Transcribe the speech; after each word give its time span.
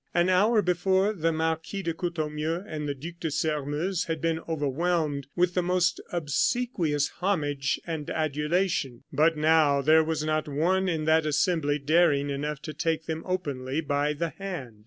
An 0.15 0.29
hour 0.29 0.63
before, 0.63 1.13
the 1.13 1.31
Marquis 1.31 1.83
de 1.83 1.93
Courtornieu 1.93 2.63
and 2.67 2.89
the 2.89 2.95
Duc 2.95 3.19
de 3.19 3.29
Sairmeuse 3.29 4.05
had 4.05 4.19
been 4.19 4.39
overwhelmed 4.49 5.27
with 5.35 5.53
the 5.53 5.61
most 5.61 6.01
obsequious 6.11 7.09
homage 7.19 7.79
and 7.85 8.09
adulation. 8.09 9.03
But 9.13 9.37
now 9.37 9.83
there 9.83 10.03
was 10.03 10.23
not 10.23 10.47
one 10.47 10.89
in 10.89 11.05
that 11.05 11.27
assembly 11.27 11.77
daring 11.77 12.31
enough 12.31 12.63
to 12.63 12.73
take 12.73 13.05
them 13.05 13.21
openly 13.27 13.79
by 13.79 14.13
the 14.13 14.29
hand. 14.29 14.79